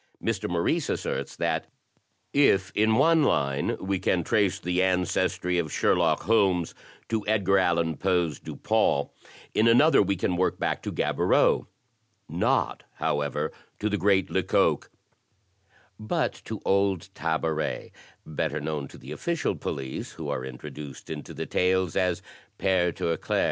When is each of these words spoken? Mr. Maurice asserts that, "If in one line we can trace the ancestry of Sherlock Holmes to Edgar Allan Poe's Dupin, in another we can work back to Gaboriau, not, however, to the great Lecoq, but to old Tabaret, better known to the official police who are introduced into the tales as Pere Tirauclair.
Mr. 0.23 0.49
Maurice 0.49 0.89
asserts 0.89 1.35
that, 1.35 1.67
"If 2.33 2.71
in 2.73 2.95
one 2.95 3.21
line 3.21 3.77
we 3.79 3.99
can 3.99 4.23
trace 4.23 4.57
the 4.59 4.81
ancestry 4.81 5.59
of 5.59 5.71
Sherlock 5.71 6.23
Holmes 6.23 6.73
to 7.09 7.23
Edgar 7.27 7.59
Allan 7.59 7.97
Poe's 7.97 8.39
Dupin, 8.39 9.09
in 9.53 9.67
another 9.67 10.01
we 10.01 10.15
can 10.15 10.37
work 10.37 10.57
back 10.57 10.81
to 10.81 10.91
Gaboriau, 10.91 11.67
not, 12.27 12.81
however, 12.95 13.51
to 13.77 13.89
the 13.89 13.97
great 13.97 14.31
Lecoq, 14.31 14.89
but 15.99 16.33
to 16.45 16.59
old 16.65 17.09
Tabaret, 17.13 17.91
better 18.25 18.59
known 18.59 18.87
to 18.87 18.97
the 18.97 19.11
official 19.11 19.55
police 19.55 20.13
who 20.13 20.29
are 20.29 20.43
introduced 20.43 21.11
into 21.11 21.31
the 21.31 21.45
tales 21.45 21.95
as 21.95 22.23
Pere 22.57 22.91
Tirauclair. 22.91 23.39